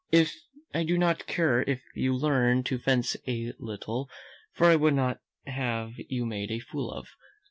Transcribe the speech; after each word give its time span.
I 0.73 0.83
do 0.83 0.97
not 0.97 1.27
care 1.27 1.61
if 1.61 1.83
you 1.93 2.15
learn 2.15 2.63
to 2.63 2.79
fence 2.79 3.15
a 3.27 3.53
little; 3.59 4.09
for 4.51 4.65
I 4.65 4.75
would 4.75 4.95
not 4.95 5.19
have 5.45 5.91
you 6.09 6.25
made 6.25 6.49
a 6.49 6.57
fool 6.57 6.89
of. 6.91 7.09